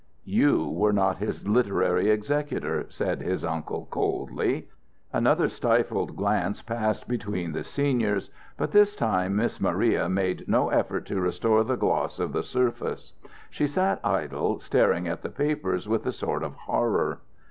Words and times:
"You 0.25 0.67
were 0.67 0.93
not 0.93 1.17
his 1.19 1.47
literary 1.47 2.09
executor," 2.09 2.87
said 2.89 3.21
his 3.21 3.45
uncle, 3.45 3.87
coldly. 3.91 4.67
Another 5.13 5.47
stifled 5.47 6.15
glance 6.15 6.59
passed 6.63 7.07
between 7.07 7.51
the 7.51 7.63
seniors, 7.63 8.31
but 8.57 8.71
this 8.71 8.95
time 8.95 9.35
Miss 9.35 9.61
Maria 9.61 10.09
made 10.09 10.47
no 10.47 10.69
effort 10.69 11.05
to 11.05 11.21
restore 11.21 11.63
the 11.63 11.77
gloss 11.77 12.17
of 12.17 12.33
the 12.33 12.41
surface. 12.41 13.13
She 13.51 13.67
sat 13.67 13.99
idle, 14.03 14.57
staring 14.59 15.07
at 15.07 15.21
the 15.21 15.29
papers 15.29 15.87
with 15.87 16.03
a 16.07 16.11
sort 16.11 16.41
of 16.41 16.55
horror. 16.55 17.19